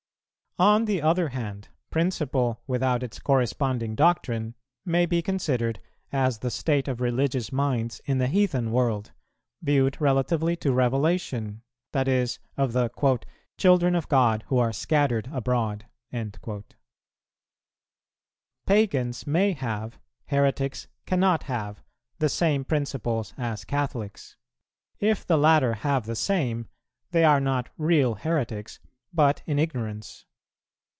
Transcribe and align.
On 0.59 0.85
the 0.85 1.01
other 1.01 1.29
hand, 1.29 1.69
principle 1.89 2.61
without 2.67 3.01
its 3.03 3.19
corresponding 3.19 3.95
doctrine 3.95 4.53
may 4.85 5.05
be 5.07 5.21
considered 5.23 5.79
as 6.11 6.37
the 6.39 6.51
state 6.51 6.87
of 6.89 6.99
religious 7.01 7.51
minds 7.53 7.99
in 8.05 8.17
the 8.19 8.27
heathen 8.27 8.71
world, 8.71 9.11
viewed 9.63 9.99
relatively 10.01 10.55
to 10.57 10.71
Revelation; 10.73 11.61
that 11.93 12.07
is, 12.09 12.37
of 12.57 12.73
the 12.73 12.89
"children 13.57 13.95
of 13.95 14.07
God 14.09 14.43
who 14.49 14.57
are 14.59 14.73
scattered 14.73 15.29
abroad." 15.33 15.85
Pagans 18.67 19.25
may 19.25 19.53
have, 19.53 19.97
heretics 20.25 20.87
cannot 21.07 21.43
have, 21.43 21.81
the 22.19 22.29
same 22.29 22.65
principles 22.65 23.33
as 23.37 23.63
Catholics; 23.65 24.35
if 24.99 25.25
the 25.25 25.37
latter 25.37 25.73
have 25.75 26.05
the 26.05 26.15
same, 26.15 26.67
they 27.11 27.23
are 27.23 27.39
not 27.41 27.69
real 27.77 28.15
heretics, 28.15 28.79
but 29.13 29.41
in 29.47 29.57
ignorance. 29.57 30.25